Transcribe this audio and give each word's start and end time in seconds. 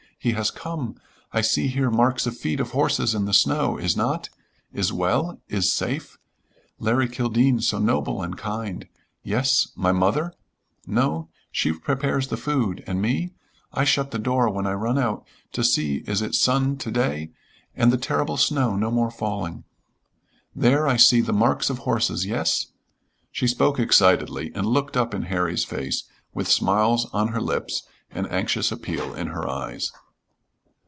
He 0.23 0.33
has 0.33 0.51
come. 0.51 0.97
I 1.33 1.41
see 1.41 1.65
here 1.65 1.89
marks 1.89 2.27
of 2.27 2.37
feet 2.37 2.59
of 2.59 2.73
horses 2.73 3.15
in 3.15 3.25
the 3.25 3.33
snow 3.33 3.79
is 3.79 3.97
not? 3.97 4.29
Is 4.71 4.93
well? 4.93 5.41
Is 5.49 5.73
safe? 5.73 6.19
Larry 6.77 7.07
Kildene 7.09 7.59
so 7.59 7.79
noble 7.79 8.21
and 8.21 8.37
kind! 8.37 8.87
Yes. 9.23 9.69
My 9.75 9.91
mother? 9.91 10.31
No, 10.85 11.29
she 11.51 11.73
prepares 11.73 12.27
the 12.27 12.37
food, 12.37 12.83
and 12.85 13.01
me, 13.01 13.31
I 13.73 13.83
shut 13.83 14.11
the 14.11 14.19
door 14.19 14.47
when 14.51 14.67
I 14.67 14.73
run 14.73 14.99
out 14.99 15.25
to 15.53 15.63
see 15.63 16.03
is 16.05 16.21
it 16.21 16.35
sun 16.35 16.77
to 16.77 16.91
day 16.91 17.31
and 17.75 17.91
the 17.91 17.97
terrible 17.97 18.37
snow 18.37 18.75
no 18.75 18.91
more 18.91 19.09
falling. 19.09 19.63
There 20.55 20.87
I 20.87 20.97
see 20.97 21.21
the 21.21 21.33
marks 21.33 21.71
of 21.71 21.79
horses, 21.79 22.27
yes." 22.27 22.67
She 23.31 23.47
spoke 23.47 23.79
excitedly, 23.79 24.51
and 24.53 24.67
looked 24.67 24.95
up 24.95 25.15
in 25.15 25.23
Harry's 25.23 25.65
face 25.65 26.03
with 26.31 26.47
smiles 26.47 27.07
on 27.11 27.29
her 27.29 27.41
lips 27.41 27.87
and 28.11 28.31
anxious 28.31 28.71
appeal 28.71 29.15
in 29.15 29.25
her 29.29 29.49
eyes. 29.49 29.91